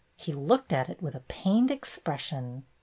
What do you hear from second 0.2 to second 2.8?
looked at it with a pained expression.